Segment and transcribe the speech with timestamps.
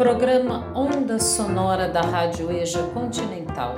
[0.00, 3.74] Programa Onda Sonora da Rádio EJA Continental.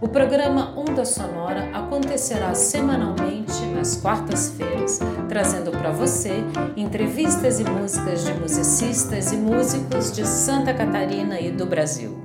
[0.00, 6.44] O programa Onda Sonora acontecerá semanalmente nas quartas-feiras, trazendo para você
[6.76, 12.16] entrevistas e músicas de musicistas e músicos de Santa Catarina e do Brasil.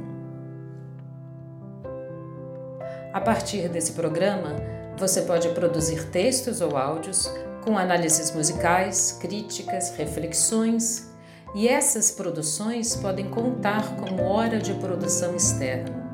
[3.12, 4.54] A partir desse programa,
[4.96, 7.28] você pode produzir textos ou áudios
[7.66, 11.07] com análises musicais, críticas, reflexões,
[11.56, 16.08] e essas produções podem contar como hora de produção externa.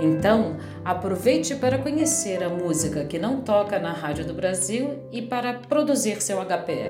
[0.00, 5.54] Então, aproveite para conhecer a música que não toca na Rádio do Brasil e para
[5.54, 6.88] produzir seu HPR.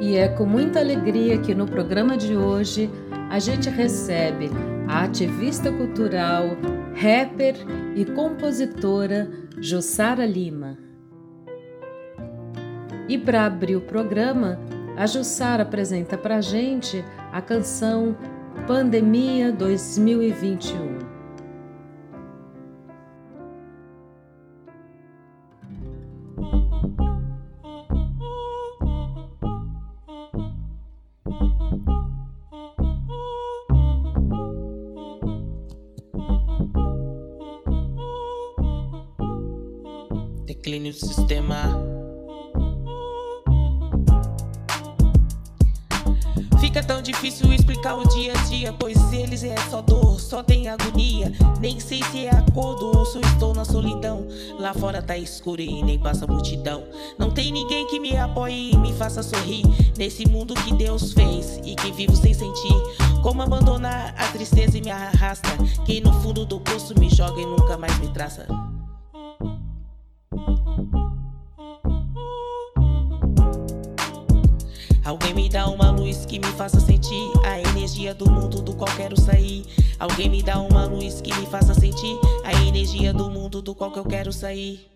[0.00, 2.90] E é com muita alegria que no programa de hoje
[3.30, 4.50] a gente recebe
[4.86, 6.50] a ativista cultural,
[6.94, 7.56] rapper
[7.96, 10.76] e compositora Jussara Lima.
[13.08, 14.58] E para abrir o programa,
[14.96, 18.16] a Jussara apresenta para gente a canção
[18.66, 21.03] Pandemia 2021.
[48.64, 51.30] Dia pois eles é só dor, só tem agonia.
[51.60, 54.26] Nem sei se é acordo ou se estou na solidão.
[54.58, 56.82] Lá fora tá escuro e nem passa multidão.
[57.18, 59.64] Não tem ninguém que me apoie e me faça sorrir.
[59.98, 62.74] Nesse mundo que Deus fez e que vivo sem sentir.
[63.22, 65.50] Como abandonar a tristeza e me arrasta.
[65.84, 68.46] Quem no fundo do poço me joga e nunca mais me traça.
[75.04, 75.83] Alguém me dá uma
[76.34, 79.64] que me faça sentir a energia do mundo do qual quero sair.
[80.00, 83.94] Alguém me dá uma luz que me faça sentir a energia do mundo do qual
[83.94, 84.90] eu quero sair.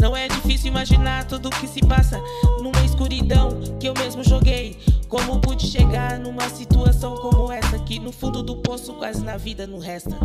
[0.00, 2.22] Não é difícil imaginar tudo o que se passa
[2.62, 4.78] numa escuridão que eu mesmo joguei.
[5.08, 9.66] Como pude chegar numa situação como essa que no fundo do poço quase na vida
[9.66, 10.16] não resta.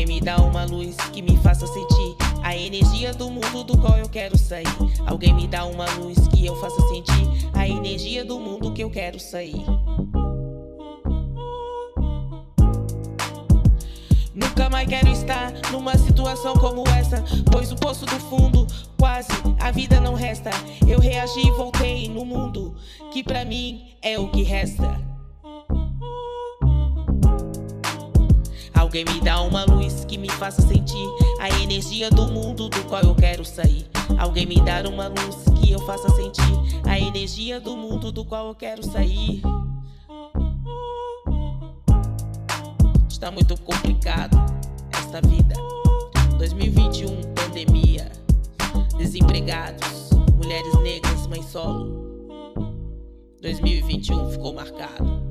[0.00, 3.98] Alguém me dá uma luz que me faça sentir a energia do mundo do qual
[3.98, 4.64] eu quero sair.
[5.04, 8.88] Alguém me dá uma luz que eu faça sentir a energia do mundo que eu
[8.88, 9.62] quero sair.
[14.34, 17.22] Nunca mais quero estar numa situação como essa,
[17.52, 18.66] pois o poço do fundo
[18.98, 19.28] quase
[19.60, 20.48] a vida não resta.
[20.88, 22.74] Eu reagi e voltei no mundo
[23.12, 25.09] que para mim é o que resta.
[28.90, 31.06] Alguém me dá uma luz que me faça sentir
[31.38, 33.86] a energia do mundo do qual eu quero sair.
[34.18, 36.42] Alguém me dá uma luz que eu faça sentir
[36.84, 39.42] a energia do mundo do qual eu quero sair.
[43.08, 44.36] Está muito complicado
[44.90, 45.54] esta vida.
[46.36, 48.10] 2021, pandemia,
[48.98, 52.10] desempregados, mulheres negras, mãe solo.
[53.40, 55.29] 2021 ficou marcado.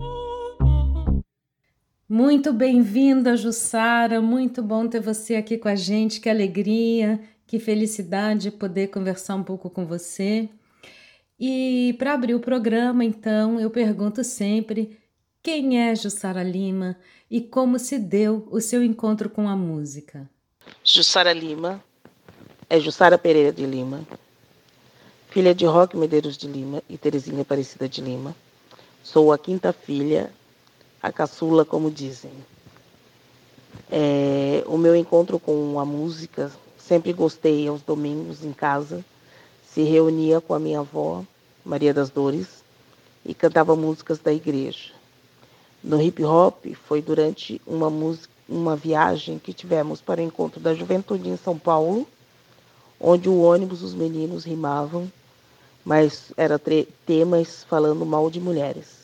[2.12, 4.20] Muito bem-vinda, Jussara.
[4.20, 6.20] Muito bom ter você aqui com a gente.
[6.20, 10.50] Que alegria, que felicidade poder conversar um pouco com você.
[11.40, 14.97] E para abrir o programa, então, eu pergunto sempre:
[15.44, 16.97] quem é Jussara Lima
[17.30, 20.28] e como se deu o seu encontro com a música?
[20.84, 21.80] Jussara Lima
[22.68, 24.02] é Jussara Pereira de Lima,
[25.30, 28.36] filha de Roque Medeiros de Lima e Terezinha Aparecida de Lima.
[29.03, 30.31] Sou a quinta filha
[31.02, 32.32] a caçula, como dizem.
[33.90, 39.04] É, o meu encontro com a música, sempre gostei aos domingos em casa,
[39.66, 41.24] se reunia com a minha avó,
[41.64, 42.64] Maria das Dores,
[43.26, 44.92] e cantava músicas da igreja.
[45.84, 50.73] No hip hop foi durante uma, música, uma viagem que tivemos para o encontro da
[50.73, 52.06] juventude em São Paulo,
[53.00, 55.09] onde o ônibus os meninos rimavam,
[55.85, 56.59] mas era
[57.06, 58.98] temas falando mal de mulheres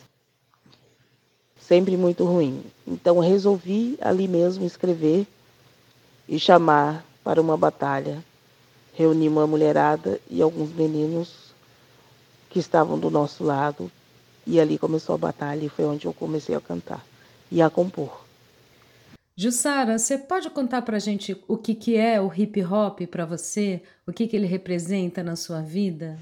[1.67, 2.63] sempre muito ruim.
[2.85, 5.27] Então resolvi ali mesmo escrever
[6.27, 8.23] e chamar para uma batalha.
[8.93, 11.53] Reuni uma mulherada e alguns meninos
[12.49, 13.91] que estavam do nosso lado
[14.47, 17.03] e ali começou a batalha e foi onde eu comecei a cantar
[17.51, 18.23] e a compor.
[19.35, 23.25] Jussara, você pode contar para a gente o que, que é o hip hop para
[23.25, 23.81] você?
[24.07, 26.17] O que, que ele representa na sua vida?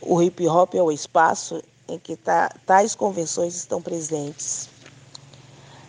[0.00, 2.18] O hip hop é o espaço em que
[2.64, 4.68] tais convenções estão presentes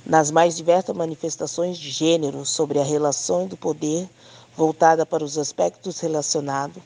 [0.05, 4.09] nas mais diversas manifestações de gênero sobre a relação do poder
[4.55, 6.81] voltada para os aspectos relacionados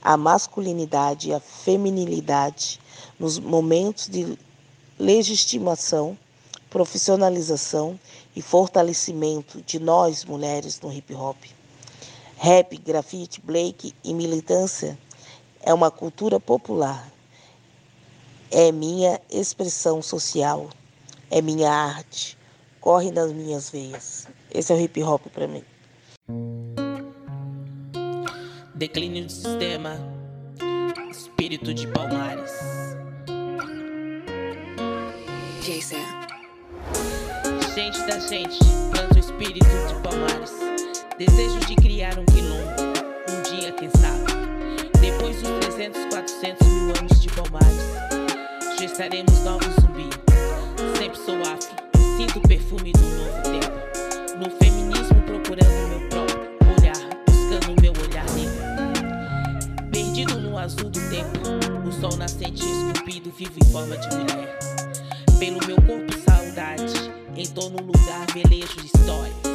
[0.00, 2.80] à masculinidade e à feminilidade
[3.18, 4.38] nos momentos de
[4.98, 6.16] legitimação,
[6.70, 7.98] profissionalização
[8.36, 11.36] e fortalecimento de nós mulheres no hip hop.
[12.36, 14.98] Rap, grafite, Blake e militância
[15.60, 17.10] é uma cultura popular.
[18.50, 20.68] É minha expressão social,
[21.30, 22.36] é minha arte,
[22.80, 24.26] corre nas minhas veias.
[24.52, 25.64] Esse é o hip hop para mim.
[28.74, 29.96] Declínio do sistema,
[31.10, 32.50] espírito de Palmares.
[37.74, 38.58] Gente da gente,
[38.90, 40.52] planta o espírito de Palmares.
[41.16, 42.82] Desejo de criar um quilombo,
[43.28, 44.32] um dia, quem sabe.
[45.00, 48.29] Depois dos 300, 400 mil anos de Palmares,
[48.80, 50.08] gestaremos novos zumbi.
[50.96, 51.76] Sempre sou afro,
[52.16, 54.38] sinto o perfume do novo tempo.
[54.38, 56.40] No feminismo, procurando meu próprio
[56.78, 56.96] olhar,
[57.28, 59.90] buscando meu olhar negro.
[59.92, 64.58] Perdido no azul do tempo, o sol nascente esculpido, vivo em forma de mulher.
[65.38, 69.50] Pelo meu corpo, saudade, entorno lugar, velejo de história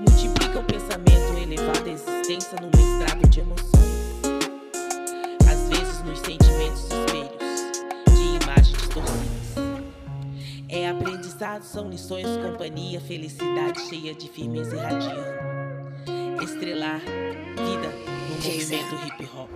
[0.00, 4.20] multiplica o pensamento elevado a existência no mestrado de emoções.
[5.48, 7.05] Às vezes nos sentimentos
[10.68, 16.42] É aprendizado, são lições, companhia, felicidade cheia de firmeza irradiando.
[16.42, 17.88] Estrelar, vida
[18.28, 19.50] no movimento hip hop.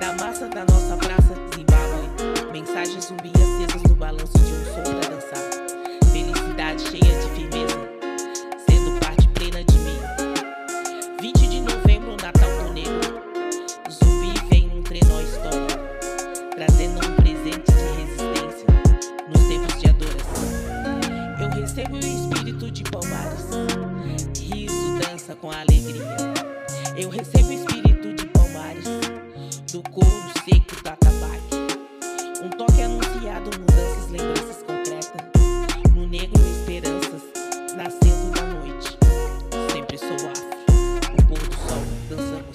[0.00, 5.08] Da massa da nossa praça Zimbábue, mensagens zumbi acesas no balanço de um som pra
[5.08, 6.10] dançar.
[6.12, 7.63] Felicidade cheia de firmeza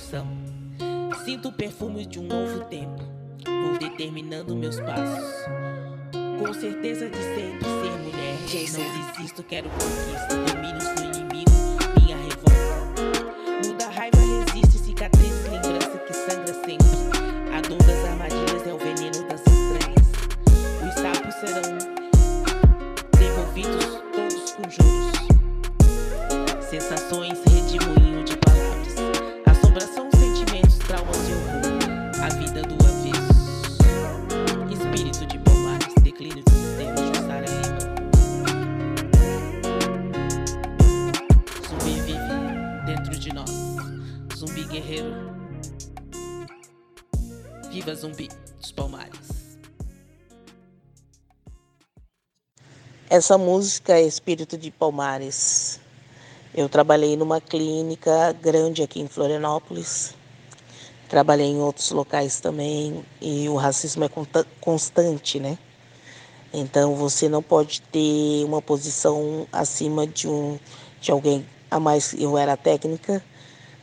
[0.10, 0.50] samba.
[1.24, 3.04] Sinto o perfume de um novo tempo.
[3.46, 5.46] Vou determinando meus passos.
[6.40, 8.40] Com certeza de sempre ser mulher.
[8.72, 11.49] Não desisto, quero conquista, domínios do inimigo.
[53.12, 55.80] Essa música é Espírito de Palmares.
[56.54, 60.14] Eu trabalhei numa clínica grande aqui em Florianópolis.
[61.08, 64.10] Trabalhei em outros locais também e o racismo é
[64.62, 65.58] constante, né?
[66.54, 70.60] Então você não pode ter uma posição acima de um
[71.02, 72.14] de alguém a mais.
[72.14, 73.24] Eu era técnica,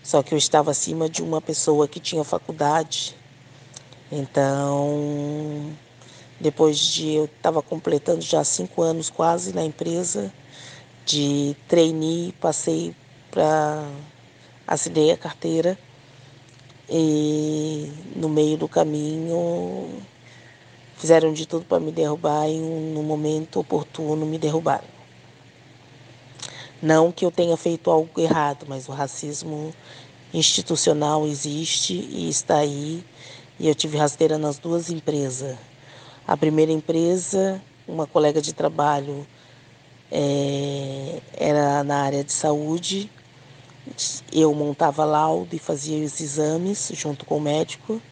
[0.04, 3.16] só que eu estava acima de uma pessoa que tinha faculdade.
[4.12, 5.76] Então
[6.40, 10.32] depois de eu estava completando já cinco anos quase na empresa
[11.04, 12.94] de trainee, passei
[13.30, 13.88] para
[14.66, 15.78] assinei a carteira
[16.88, 20.02] e no meio do caminho
[20.96, 24.96] fizeram de tudo para me derrubar e no momento oportuno me derrubaram.
[26.82, 29.74] Não que eu tenha feito algo errado, mas o racismo
[30.32, 33.04] institucional existe e está aí.
[33.58, 35.56] E eu tive rasteira nas duas empresas.
[36.26, 39.24] A primeira empresa, uma colega de trabalho
[40.10, 43.08] é, era na área de saúde.
[44.32, 48.02] Eu montava laudo e fazia os exames junto com o médico.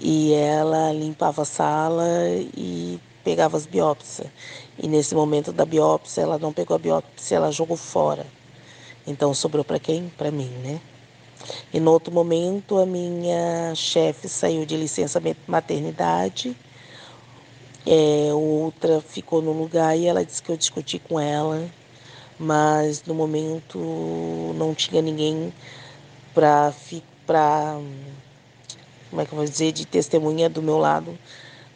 [0.00, 2.08] E ela limpava a sala
[2.56, 4.26] e pegava as biópsias.
[4.76, 8.26] E nesse momento da biópsia, ela não pegou a biópsia, ela jogou fora.
[9.06, 10.12] Então sobrou para quem?
[10.18, 10.80] Para mim, né?
[11.72, 16.56] E no outro momento, a minha chefe saiu de licença maternidade
[17.86, 21.68] é, outra ficou no lugar e ela disse que eu discuti com ela,
[22.38, 23.78] mas no momento
[24.56, 25.52] não tinha ninguém
[26.34, 26.72] para
[27.26, 27.78] para
[29.10, 31.18] como é que eu vou dizer de testemunha do meu lado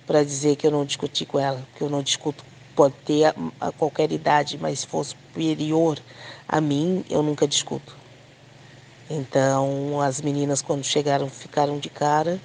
[0.07, 2.45] para dizer que eu não discuti com ela, que eu não discuto
[2.77, 5.99] pode ter a, a qualquer idade, mas se for superior
[6.47, 7.97] a mim, eu nunca discuto.
[9.09, 12.39] Então, as meninas, quando chegaram, ficaram de cara,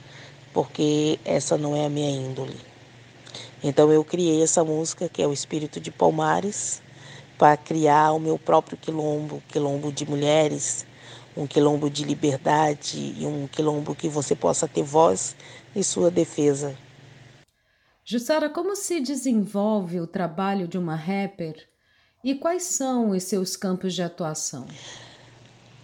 [0.53, 2.70] porque essa não é a minha índole.
[3.63, 6.81] Então, eu criei essa música, que é o Espírito de Palmares,
[7.37, 10.85] para criar o meu próprio quilombo, quilombo de mulheres,
[11.35, 15.35] um quilombo de liberdade e um quilombo que você possa ter voz
[15.75, 16.75] em sua defesa.
[18.03, 21.55] Jussara, como se desenvolve o trabalho de uma rapper
[22.23, 24.67] e quais são os seus campos de atuação?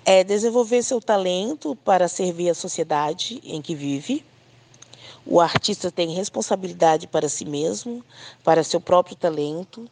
[0.06, 4.26] É desenvolver seu talento para servir a sociedade em que vive.
[5.30, 8.02] O artista tem responsabilidade para si mesmo,
[8.46, 9.86] para seu próprio talento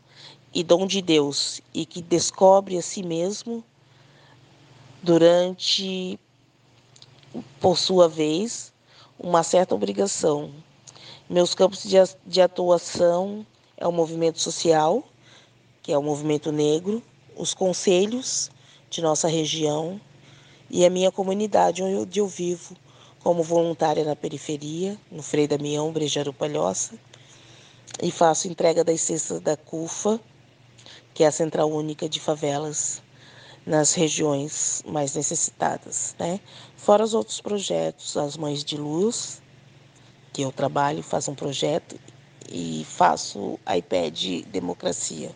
[0.53, 3.61] e dom de Deus, e que descobre a si mesmo
[5.03, 6.17] durante,
[7.59, 8.71] por sua vez,
[9.19, 10.51] uma certa obrigação.
[11.29, 15.03] Meus campos de, atuação é o movimento social,
[15.83, 17.03] que é o movimento negro,
[17.35, 18.49] os conselhos
[18.89, 19.99] de nossa região
[20.69, 22.73] e a minha comunidade onde eu vivo
[23.25, 26.94] como voluntária na periferia, no Frei Damião, Brejaru Palhoça,
[28.00, 30.20] e faço entrega das cestas da CUFA,
[31.12, 33.01] que é a Central Única de Favelas
[33.65, 36.39] nas regiões mais necessitadas, né?
[36.77, 39.41] Fora os outros projetos, as Mães de Luz,
[40.32, 42.00] que eu trabalho, faço um projeto
[42.48, 45.32] e faço iPad Democracia.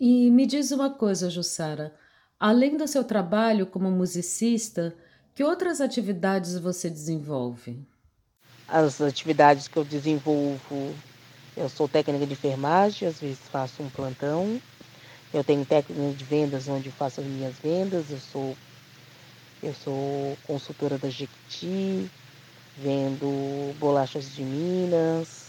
[0.00, 1.94] E me diz uma coisa, Jussara,
[2.40, 4.96] além do seu trabalho como musicista,
[5.36, 7.78] que outras atividades você desenvolve?
[8.66, 10.94] As atividades que eu desenvolvo,
[11.54, 14.58] eu sou técnica de enfermagem, às vezes faço um plantão,
[15.34, 18.10] eu tenho técnica de vendas onde faço as minhas vendas.
[18.10, 18.56] Eu sou,
[19.62, 22.10] eu sou consultora da Jequiti,
[22.78, 25.48] vendo bolachas de Minas.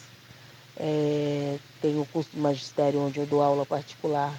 [0.75, 4.37] É, tenho curso de magistério onde eu dou aula particular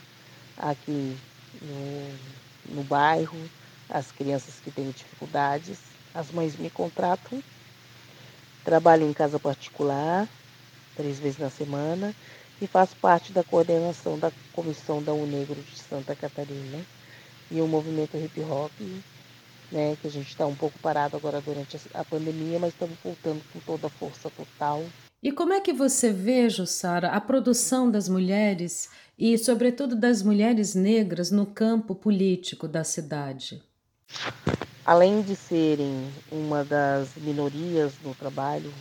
[0.58, 1.16] aqui
[1.62, 3.38] no, no bairro,
[3.88, 5.78] as crianças que têm dificuldades.
[6.14, 7.42] As mães me contratam.
[8.64, 10.28] Trabalho em casa particular,
[10.94, 12.14] três vezes na semana
[12.60, 16.84] e faço parte da coordenação da comissão da Unegro de Santa Catarina
[17.50, 18.72] e o movimento hip hop,
[19.70, 23.42] né, que a gente está um pouco parado agora durante a pandemia, mas estamos voltando
[23.52, 24.84] com toda a força total.
[25.22, 30.74] E como é que você vê, Jussara, a produção das mulheres e, sobretudo, das mulheres
[30.74, 33.62] negras no campo político da cidade?
[34.88, 38.72] Além de serem uma das minorias no trabalho,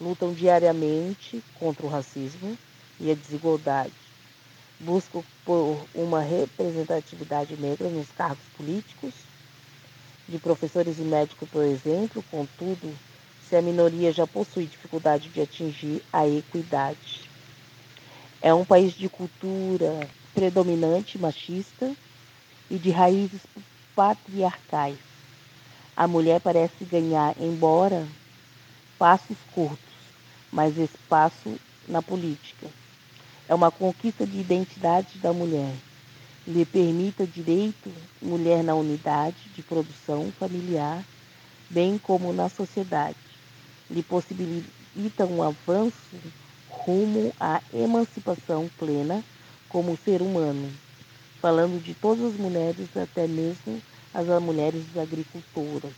[0.00, 2.58] lutam diariamente contra o racismo,
[2.98, 3.92] e a desigualdade.
[4.80, 9.14] Busco por uma representatividade negra nos cargos políticos,
[10.28, 12.92] de professores e médicos, por exemplo, contudo,
[13.48, 17.30] se a minoria já possui dificuldade de atingir a equidade.
[18.42, 20.00] É um país de cultura
[20.34, 21.94] predominante machista
[22.68, 23.40] e de raízes
[23.98, 24.96] patriarcais.
[25.96, 28.06] A mulher parece ganhar, embora
[28.96, 29.76] passos curtos,
[30.52, 32.68] mas espaço na política
[33.48, 35.74] é uma conquista de identidade da mulher.
[36.46, 37.90] Lhe permita direito
[38.22, 41.04] mulher na unidade de produção familiar,
[41.68, 43.16] bem como na sociedade.
[43.90, 45.96] Lhe possibilita um avanço
[46.70, 49.24] rumo à emancipação plena
[49.68, 50.72] como ser humano,
[51.40, 53.80] falando de todas as mulheres, até mesmo
[54.12, 55.92] as mulheres agricultoras.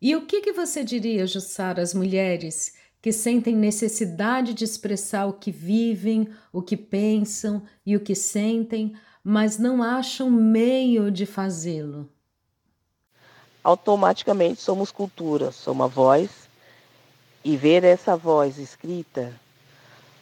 [0.00, 5.32] E o que, que você diria, Jussara, às mulheres que sentem necessidade de expressar o
[5.32, 12.08] que vivem, o que pensam e o que sentem, mas não acham meio de fazê-lo.
[13.62, 16.30] Automaticamente somos cultura, somos a voz,
[17.44, 19.32] e ver essa voz escrita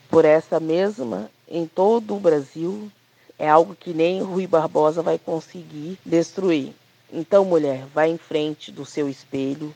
[0.08, 2.90] por essa mesma em todo o Brasil
[3.38, 6.74] é algo que nem Rui Barbosa vai conseguir destruir.
[7.12, 9.74] Então, mulher, vá em frente do seu espelho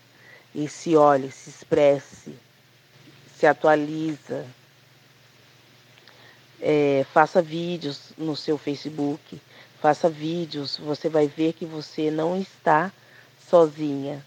[0.54, 2.34] e se olhe, se expresse,
[3.36, 4.44] se atualiza,
[6.60, 9.40] é, faça vídeos no seu Facebook,
[9.80, 12.92] faça vídeos, você vai ver que você não está
[13.48, 14.24] sozinha.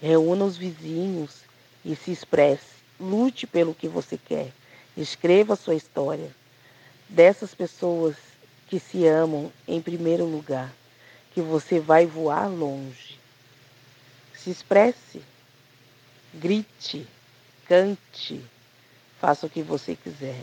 [0.00, 1.40] Reúna os vizinhos
[1.84, 2.80] e se expresse.
[2.98, 4.52] Lute pelo que você quer.
[4.96, 6.30] Escreva a sua história.
[7.08, 8.29] Dessas pessoas
[8.70, 10.72] que se amam em primeiro lugar,
[11.34, 13.18] que você vai voar longe.
[14.32, 15.20] Se expresse.
[16.32, 17.08] Grite
[17.66, 18.40] cante,
[19.20, 20.40] faça o que você quiser.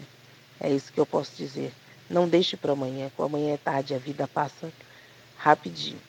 [0.59, 1.73] É isso que eu posso dizer.
[2.09, 4.69] Não deixe para amanhã, com amanhã é tarde, a vida passa
[5.37, 5.99] rapidinho.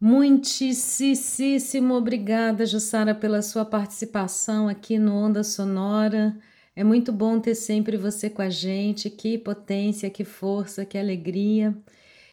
[0.00, 6.36] Muitíssimo obrigada, Jussara, pela sua participação aqui no Onda Sonora.
[6.76, 9.08] É muito bom ter sempre você com a gente.
[9.08, 11.74] Que potência, que força, que alegria.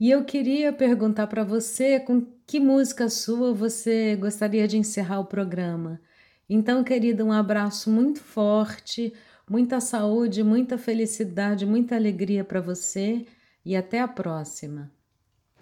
[0.02, 5.26] E eu queria perguntar para você com que música sua você gostaria de encerrar o
[5.26, 5.98] programa.
[6.50, 9.14] Então, querida, um abraço muito forte,
[9.50, 13.26] muita saúde, muita felicidade, muita alegria para você
[13.66, 14.92] e até a próxima.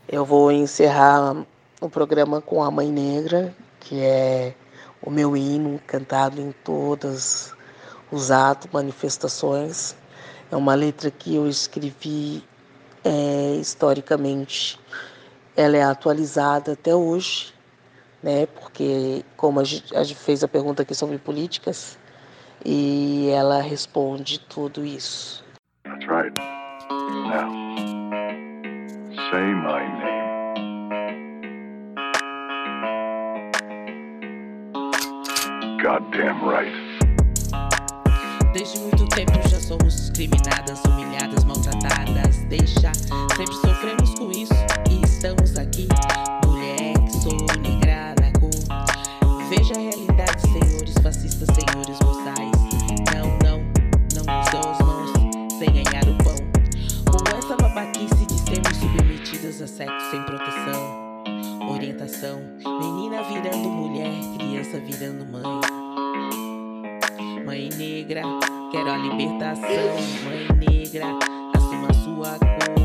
[0.10, 1.46] Eu vou encerrar
[1.80, 4.56] o programa com a Mãe Negra, que é
[5.04, 7.54] o meu hino cantado em todos
[8.12, 9.96] os atos, manifestações.
[10.51, 12.44] É uma letra que eu escrevi
[13.03, 14.80] é, historicamente
[15.56, 17.53] ela é atualizada até hoje,
[18.24, 18.46] né?
[18.46, 21.98] Porque como a gente, a gente fez a pergunta aqui sobre políticas
[22.65, 25.44] e ela responde tudo isso.
[25.84, 26.34] That's right.
[27.27, 27.51] Now,
[29.30, 30.22] say my name.
[35.82, 36.81] Goddamn right.
[38.53, 42.38] Desde muito tempo já somos discriminadas, humilhadas, maltratadas.
[42.50, 42.91] Deixa,
[43.38, 44.53] sempre sofremos com isso
[44.89, 45.88] e estamos aqui.
[46.46, 46.93] Mulher
[47.24, 47.31] sou
[47.62, 49.48] negra na cor.
[49.48, 52.51] Veja a realidade, senhores fascistas, senhores moçais.
[53.13, 53.60] Não, não,
[54.15, 55.12] não dão as mãos
[55.58, 56.36] sem ganhar o pão.
[57.10, 61.24] Com essa babaquice de sermos submetidas a sexo sem proteção,
[61.70, 62.41] orientação.
[62.81, 66.50] Menina virando mulher, criança virando mãe.
[67.46, 68.22] Mãe negra,
[68.72, 69.66] quero a libertação.
[70.24, 71.06] Mãe negra,
[71.56, 72.81] assuma sua cor.